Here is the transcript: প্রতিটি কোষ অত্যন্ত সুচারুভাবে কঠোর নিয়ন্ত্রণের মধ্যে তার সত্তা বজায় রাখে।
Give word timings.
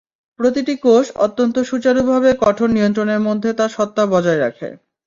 প্রতিটি 0.39 0.73
কোষ 0.83 1.05
অত্যন্ত 1.17 1.55
সুচারুভাবে 1.69 2.29
কঠোর 2.41 2.69
নিয়ন্ত্রণের 2.69 3.21
মধ্যে 3.27 3.49
তার 3.53 3.69
সত্তা 3.69 4.03
বজায় 4.13 4.39
রাখে। 4.39 4.69